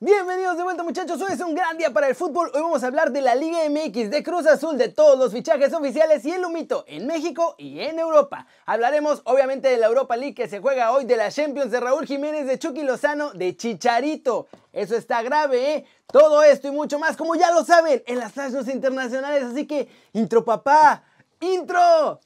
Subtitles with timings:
[0.00, 2.86] Bienvenidos de vuelta muchachos, hoy es un gran día para el fútbol, hoy vamos a
[2.86, 6.44] hablar de la Liga MX, de Cruz Azul, de todos los fichajes oficiales y el
[6.44, 8.46] humito en México y en Europa.
[8.64, 12.06] Hablaremos obviamente de la Europa League que se juega hoy, de la Champions de Raúl
[12.06, 14.46] Jiménez, de Chucky Lozano, de Chicharito.
[14.72, 15.84] Eso está grave, ¿eh?
[16.06, 19.88] Todo esto y mucho más, como ya lo saben, en las flashes internacionales, así que
[20.12, 21.02] intro papá,
[21.40, 22.20] intro.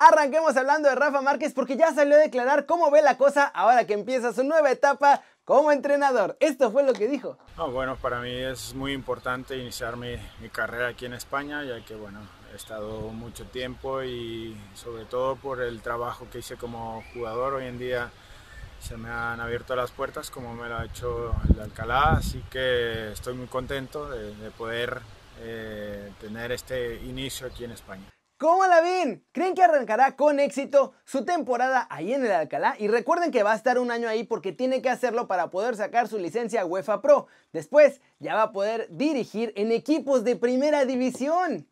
[0.00, 3.84] Arranquemos hablando de Rafa Márquez porque ya salió a declarar cómo ve la cosa ahora
[3.84, 6.36] que empieza su nueva etapa como entrenador.
[6.38, 7.36] Esto fue lo que dijo.
[7.72, 10.16] bueno, para mí es muy importante iniciar mi,
[10.52, 12.20] carrera aquí en España, ya que bueno,
[12.52, 17.66] he estado mucho tiempo y sobre todo por el trabajo que hice como jugador hoy
[17.66, 18.10] en día
[18.78, 23.10] se me han abierto las puertas como me lo ha hecho el Alcalá, así que
[23.10, 25.00] estoy muy contento de poder
[25.40, 28.04] eh, tener este inicio aquí en España.
[28.38, 29.26] ¿Cómo la ven?
[29.32, 32.76] ¿Creen que arrancará con éxito su temporada ahí en el Alcalá?
[32.78, 35.74] Y recuerden que va a estar un año ahí porque tiene que hacerlo para poder
[35.74, 37.26] sacar su licencia UEFA Pro.
[37.52, 41.66] Después ya va a poder dirigir en equipos de primera división.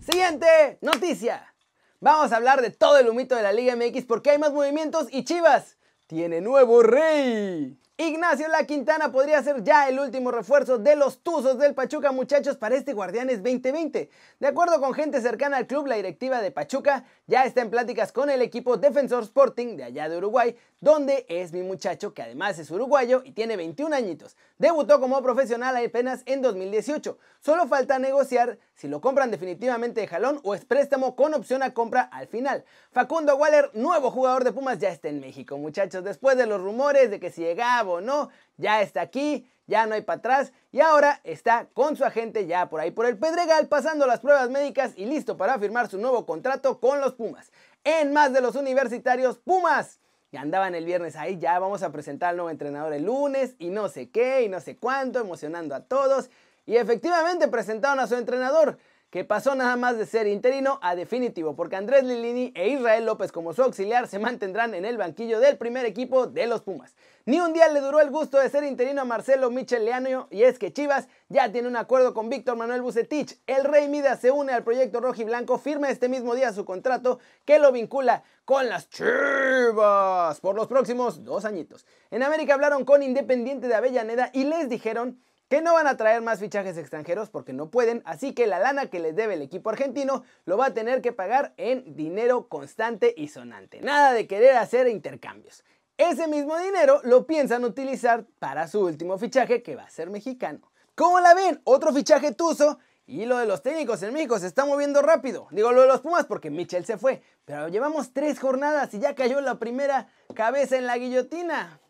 [0.00, 1.52] Siguiente noticia.
[1.98, 5.08] Vamos a hablar de todo el humito de la Liga MX porque hay más movimientos
[5.10, 7.79] y Chivas tiene nuevo rey.
[8.02, 12.56] Ignacio La Quintana podría ser ya el último refuerzo de los Tuzos del Pachuca, muchachos,
[12.56, 14.08] para este Guardianes 2020.
[14.38, 18.10] De acuerdo con gente cercana al club, la directiva de Pachuca ya está en pláticas
[18.10, 22.58] con el equipo Defensor Sporting de allá de Uruguay, donde es mi muchacho que además
[22.58, 24.34] es uruguayo y tiene 21 añitos.
[24.56, 27.18] Debutó como profesional apenas en 2018.
[27.40, 31.74] Solo falta negociar si lo compran definitivamente de jalón o es préstamo con opción a
[31.74, 32.64] compra al final.
[32.92, 37.10] Facundo Waller, nuevo jugador de Pumas, ya está en México, muchachos, después de los rumores
[37.10, 41.20] de que si llegaba no, ya está aquí, ya no hay para atrás y ahora
[41.24, 45.06] está con su agente ya por ahí por el Pedregal pasando las pruebas médicas y
[45.06, 47.50] listo para firmar su nuevo contrato con los Pumas.
[47.84, 49.98] En más de los universitarios, Pumas.
[50.32, 53.70] Ya andaban el viernes ahí, ya vamos a presentar al nuevo entrenador el lunes y
[53.70, 56.30] no sé qué y no sé cuánto, emocionando a todos.
[56.66, 58.78] Y efectivamente presentaron a su entrenador
[59.10, 63.32] que pasó nada más de ser interino a definitivo, porque Andrés Lilini e Israel López
[63.32, 66.94] como su auxiliar se mantendrán en el banquillo del primer equipo de los Pumas.
[67.26, 70.58] Ni un día le duró el gusto de ser interino a Marcelo Micheleano y es
[70.58, 73.38] que Chivas ya tiene un acuerdo con Víctor Manuel Bucetich.
[73.46, 76.64] El Rey Mida se une al proyecto rojo y blanco, firma este mismo día su
[76.64, 81.84] contrato que lo vincula con las Chivas por los próximos dos añitos.
[82.10, 86.22] En América hablaron con Independiente de Avellaneda y les dijeron que no van a traer
[86.22, 89.70] más fichajes extranjeros porque no pueden, así que la lana que les debe el equipo
[89.70, 93.80] argentino lo va a tener que pagar en dinero constante y sonante.
[93.80, 95.64] Nada de querer hacer intercambios.
[95.98, 100.70] Ese mismo dinero lo piensan utilizar para su último fichaje que va a ser mexicano.
[100.94, 101.60] ¿Cómo la ven?
[101.64, 105.48] Otro fichaje tuzo y lo de los técnicos en México se está moviendo rápido.
[105.50, 107.22] Digo lo de los Pumas porque Michel se fue.
[107.44, 111.80] Pero llevamos tres jornadas y ya cayó la primera cabeza en la guillotina.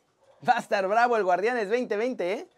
[0.49, 2.49] Va a estar bravo el Guardianes 2020, ¿eh?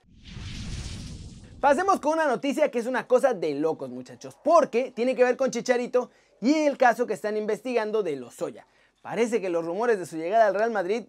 [1.63, 5.37] Pasemos con una noticia que es una cosa de locos, muchachos, porque tiene que ver
[5.37, 8.67] con Chicharito y el caso que están investigando de Lozoya.
[9.01, 11.05] Parece que los rumores de su llegada al Real Madrid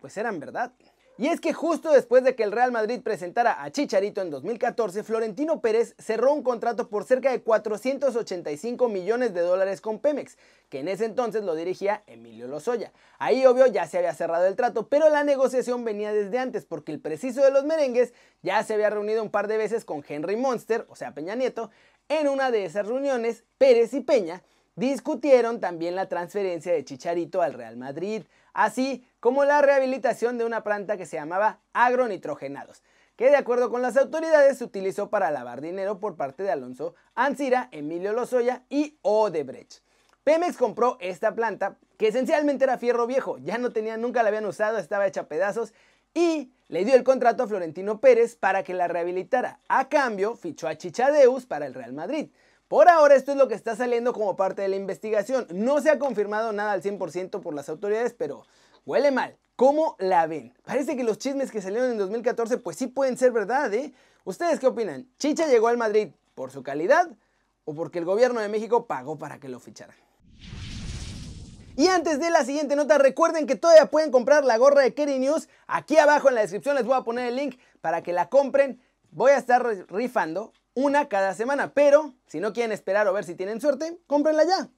[0.00, 0.72] pues eran verdad.
[1.20, 5.04] Y es que justo después de que el Real Madrid presentara a Chicharito en 2014,
[5.04, 10.38] Florentino Pérez cerró un contrato por cerca de 485 millones de dólares con Pemex,
[10.70, 12.90] que en ese entonces lo dirigía Emilio Lozoya.
[13.18, 16.90] Ahí obvio ya se había cerrado el trato, pero la negociación venía desde antes porque
[16.90, 20.36] el preciso de los merengues ya se había reunido un par de veces con Henry
[20.36, 21.70] Monster, o sea Peña Nieto.
[22.08, 24.42] En una de esas reuniones, Pérez y Peña
[24.74, 30.62] discutieron también la transferencia de Chicharito al Real Madrid así como la rehabilitación de una
[30.62, 32.82] planta que se llamaba agronitrogenados,
[33.16, 36.94] que de acuerdo con las autoridades se utilizó para lavar dinero por parte de Alonso
[37.14, 39.82] Ancira, Emilio Lozoya y Odebrecht.
[40.24, 44.46] Pemex compró esta planta, que esencialmente era fierro viejo, ya no tenía, nunca la habían
[44.46, 45.72] usado, estaba hecha a pedazos,
[46.14, 49.60] y le dio el contrato a Florentino Pérez para que la rehabilitara.
[49.68, 52.30] A cambio, fichó a Chichadeus para el Real Madrid.
[52.70, 55.44] Por ahora esto es lo que está saliendo como parte de la investigación.
[55.52, 58.46] No se ha confirmado nada al 100% por las autoridades, pero
[58.86, 59.36] huele mal.
[59.56, 60.54] ¿Cómo la ven?
[60.62, 63.92] Parece que los chismes que salieron en 2014 pues sí pueden ser verdad, ¿eh?
[64.22, 65.08] ¿Ustedes qué opinan?
[65.18, 67.10] ¿Chicha llegó al Madrid por su calidad
[67.64, 69.96] o porque el gobierno de México pagó para que lo ficharan?
[71.74, 75.18] Y antes de la siguiente nota, recuerden que todavía pueden comprar la gorra de Kerry
[75.18, 75.48] News.
[75.66, 78.80] Aquí abajo en la descripción les voy a poner el link para que la compren.
[79.10, 80.52] Voy a estar rifando
[80.84, 81.72] una cada semana.
[81.74, 84.68] Pero si no quieren esperar o ver si tienen suerte, cómprenla ya.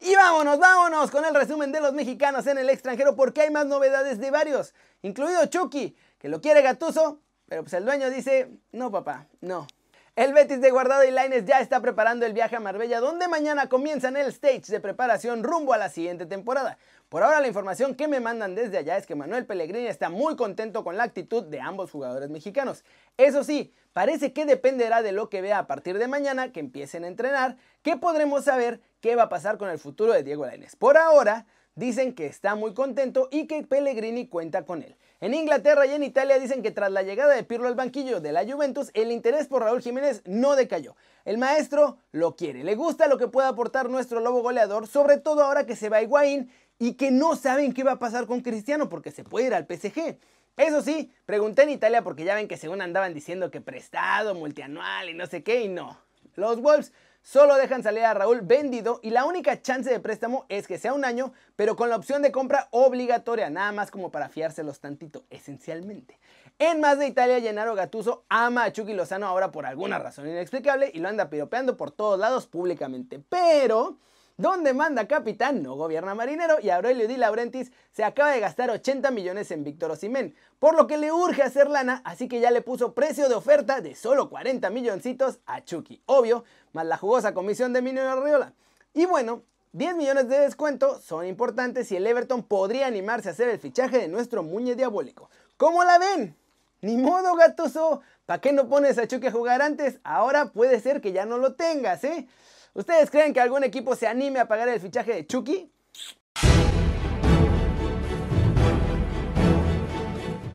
[0.00, 3.66] Y vámonos, vámonos con el resumen de los mexicanos en el extranjero porque hay más
[3.66, 8.90] novedades de varios, incluido Chucky, que lo quiere Gatuso, pero pues el dueño dice, no
[8.90, 9.66] papá, no.
[10.14, 13.70] El Betis de Guardado y Laines ya está preparando el viaje a Marbella, donde mañana
[13.70, 16.76] comienzan el stage de preparación rumbo a la siguiente temporada.
[17.08, 20.36] Por ahora la información que me mandan desde allá es que Manuel Pellegrini está muy
[20.36, 22.84] contento con la actitud de ambos jugadores mexicanos.
[23.16, 27.04] Eso sí, parece que dependerá de lo que vea a partir de mañana que empiecen
[27.04, 30.76] a entrenar, que podremos saber qué va a pasar con el futuro de Diego Lainez.
[30.76, 34.94] Por ahora, dicen que está muy contento y que Pellegrini cuenta con él.
[35.22, 38.32] En Inglaterra y en Italia dicen que tras la llegada de Pirlo al banquillo de
[38.32, 40.96] la Juventus, el interés por Raúl Jiménez no decayó.
[41.24, 45.44] El maestro lo quiere, le gusta lo que puede aportar nuestro lobo goleador, sobre todo
[45.44, 48.40] ahora que se va a Higuaín y que no saben qué va a pasar con
[48.40, 50.18] Cristiano porque se puede ir al PSG.
[50.56, 55.08] Eso sí, pregunté en Italia porque ya ven que según andaban diciendo que prestado, multianual
[55.08, 56.00] y no sé qué, y no.
[56.34, 56.92] Los Wolves
[57.22, 60.92] solo dejan salir a Raúl vendido y la única chance de préstamo es que sea
[60.92, 65.24] un año, pero con la opción de compra obligatoria, nada más como para fiárselos tantito,
[65.30, 66.18] esencialmente.
[66.58, 70.90] En más de Italia, Gennaro Gattuso ama a Chucky Lozano ahora por alguna razón inexplicable
[70.92, 73.20] y lo anda piropeando por todos lados públicamente.
[73.28, 73.98] Pero
[74.36, 79.10] donde manda capitán no gobierna marinero y Aurelio Di Laurentiis se acaba de gastar 80
[79.10, 82.62] millones en Víctor Osimén, por lo que le urge hacer lana, así que ya le
[82.62, 87.72] puso precio de oferta de solo 40 milloncitos a Chucky, obvio, más la jugosa comisión
[87.72, 88.54] de Minio Arriola.
[88.94, 89.42] Y bueno,
[89.72, 93.98] 10 millones de descuento son importantes y el Everton podría animarse a hacer el fichaje
[93.98, 95.30] de nuestro Muñe Diabólico.
[95.56, 96.36] ¿Cómo la ven?
[96.82, 98.02] Ni modo, gatoso.
[98.26, 99.98] ¿Para qué no pones a Chucky a jugar antes?
[100.04, 102.28] Ahora puede ser que ya no lo tengas, ¿eh?
[102.72, 105.72] ¿Ustedes creen que algún equipo se anime a pagar el fichaje de Chucky?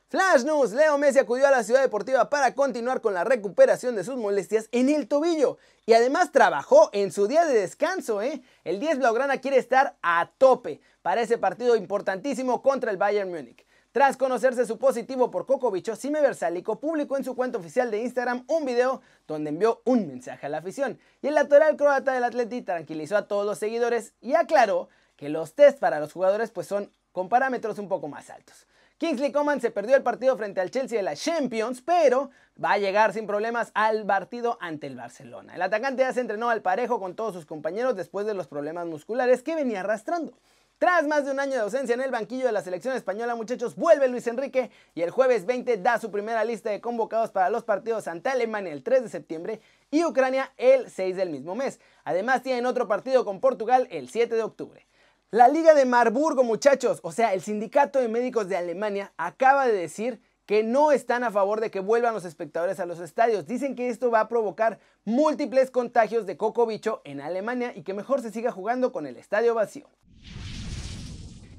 [0.09, 4.05] Flash News, Leo Messi acudió a la ciudad deportiva para continuar con la recuperación de
[4.05, 8.21] sus molestias en el tobillo y además trabajó en su día de descanso.
[8.21, 8.41] ¿eh?
[8.63, 13.67] El 10 Blaugrana quiere estar a tope para ese partido importantísimo contra el Bayern Múnich.
[13.97, 18.03] Tras conocerse su positivo por Coco Bicho, Sime Versálico publicó en su cuenta oficial de
[18.03, 20.99] Instagram un video donde envió un mensaje a la afición.
[21.23, 25.55] Y el lateral croata del Atleti tranquilizó a todos los seguidores y aclaró que los
[25.55, 28.67] test para los jugadores pues son con parámetros un poco más altos.
[28.99, 32.29] Kingsley Coman se perdió el partido frente al Chelsea de la Champions, pero
[32.63, 35.55] va a llegar sin problemas al partido ante el Barcelona.
[35.55, 38.85] El atacante ya se entrenó al parejo con todos sus compañeros después de los problemas
[38.85, 40.37] musculares que venía arrastrando.
[40.79, 43.75] Tras más de un año de ausencia en el banquillo de la selección española, muchachos,
[43.75, 47.63] vuelve Luis Enrique y el jueves 20 da su primera lista de convocados para los
[47.63, 49.59] partidos ante Alemania el 3 de septiembre
[49.89, 51.79] y Ucrania el 6 del mismo mes.
[52.03, 54.85] Además tienen otro partido con Portugal el 7 de octubre.
[55.31, 59.73] La Liga de Marburgo, muchachos, o sea, el Sindicato de Médicos de Alemania, acaba de
[59.73, 63.47] decir que no están a favor de que vuelvan los espectadores a los estadios.
[63.47, 67.95] Dicen que esto va a provocar múltiples contagios de coco bicho en Alemania y que
[67.95, 69.89] mejor se siga jugando con el estadio vacío.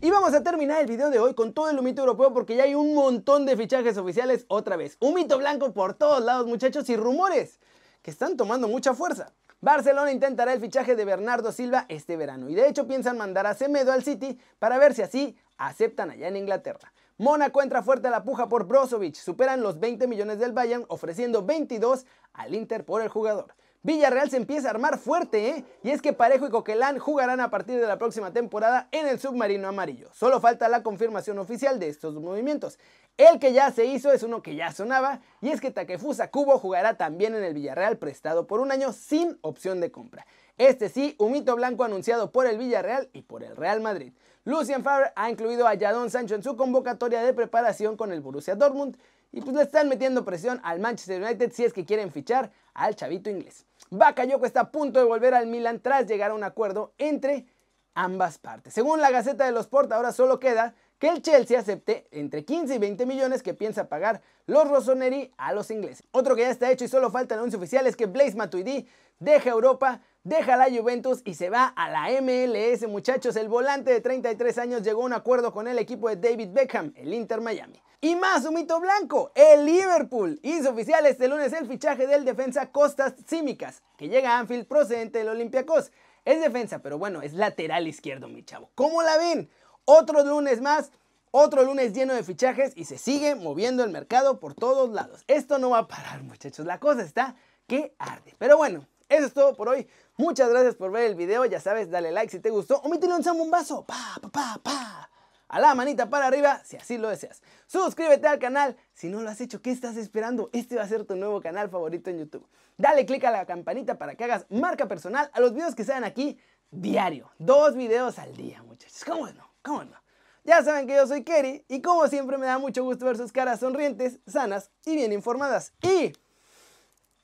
[0.00, 2.62] Y vamos a terminar el video de hoy con todo el humito europeo porque ya
[2.62, 4.96] hay un montón de fichajes oficiales otra vez.
[5.00, 7.58] Humito blanco por todos lados muchachos y rumores
[8.00, 9.32] que están tomando mucha fuerza.
[9.60, 13.54] Barcelona intentará el fichaje de Bernardo Silva este verano y de hecho piensan mandar a
[13.54, 16.92] Semedo al City para ver si así aceptan allá en Inglaterra.
[17.16, 21.44] Mónaco entra fuerte a la puja por Brozovic, superan los 20 millones del Bayern ofreciendo
[21.44, 23.52] 22 al Inter por el jugador.
[23.82, 25.64] Villarreal se empieza a armar fuerte, ¿eh?
[25.82, 29.20] Y es que Parejo y Coquelán jugarán a partir de la próxima temporada en el
[29.20, 30.10] submarino amarillo.
[30.12, 32.78] Solo falta la confirmación oficial de estos movimientos.
[33.16, 36.58] El que ya se hizo es uno que ya sonaba, y es que Takefusa Kubo
[36.58, 40.26] jugará también en el Villarreal prestado por un año sin opción de compra.
[40.56, 44.12] Este sí, un mito blanco anunciado por el Villarreal y por el Real Madrid.
[44.44, 48.56] Lucien Favre ha incluido a Jadon Sancho en su convocatoria de preparación con el Borussia
[48.56, 48.96] Dortmund
[49.30, 52.96] y pues le están metiendo presión al Manchester United si es que quieren fichar al
[52.96, 53.67] chavito inglés.
[53.90, 57.46] Bakayoko está a punto de volver al Milan tras llegar a un acuerdo entre
[57.94, 58.74] ambas partes.
[58.74, 62.74] Según la Gaceta de los Sport, ahora solo queda que el Chelsea acepte entre 15
[62.74, 66.06] y 20 millones que piensa pagar los Rossoneri a los ingleses.
[66.10, 68.86] Otro que ya está hecho y solo falta el anuncio oficial es que Blaise Matuidi
[69.18, 73.36] deja Europa, deja la Juventus y se va a la MLS, muchachos.
[73.36, 76.92] El volante de 33 años llegó a un acuerdo con el equipo de David Beckham,
[76.96, 77.80] el Inter Miami.
[78.00, 82.70] Y más un mito blanco, el Liverpool hizo oficial este lunes el fichaje del defensa
[82.70, 85.90] Costas Címicas, que llega a Anfield procedente del Olympiacos.
[86.24, 88.70] Es defensa, pero bueno, es lateral izquierdo, mi chavo.
[88.76, 89.50] ¿Cómo la ven?
[89.84, 90.92] Otro lunes más,
[91.32, 95.24] otro lunes lleno de fichajes y se sigue moviendo el mercado por todos lados.
[95.26, 96.66] Esto no va a parar, muchachos.
[96.66, 97.34] La cosa está
[97.66, 98.32] que arde.
[98.38, 99.88] Pero bueno, eso es todo por hoy.
[100.16, 101.44] Muchas gracias por ver el video.
[101.46, 103.84] Ya sabes, dale like si te gustó o métele un zambombazo.
[103.84, 105.10] Pa, pa, pa, pa
[105.48, 107.42] a la manita para arriba si así lo deseas.
[107.66, 109.60] Suscríbete al canal si no lo has hecho.
[109.62, 110.50] ¿Qué estás esperando?
[110.52, 112.46] Este va a ser tu nuevo canal favorito en YouTube.
[112.76, 116.04] Dale click a la campanita para que hagas marca personal a los videos que salen
[116.04, 116.38] aquí
[116.70, 117.30] diario.
[117.38, 119.04] Dos videos al día, muchachos.
[119.04, 119.50] ¿Cómo no?
[119.62, 119.96] ¿Cómo no?
[120.44, 123.32] Ya saben que yo soy Kerry y como siempre me da mucho gusto ver sus
[123.32, 125.72] caras sonrientes, sanas y bien informadas.
[125.82, 126.12] Y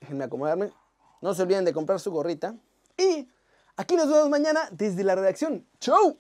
[0.05, 0.71] Déjenme acomodarme.
[1.23, 2.55] No se olviden de comprar su gorrita.
[2.99, 3.27] Y
[3.77, 5.67] aquí nos vemos mañana desde la redacción.
[5.81, 6.19] ¡Chau!